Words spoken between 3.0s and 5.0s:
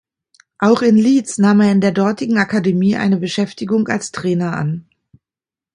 Beschäftigung als Trainer an.